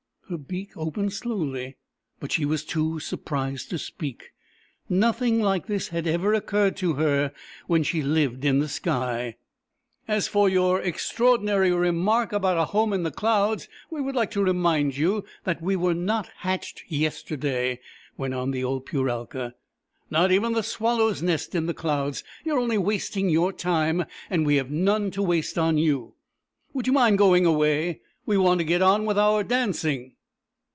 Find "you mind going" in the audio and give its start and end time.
26.87-27.45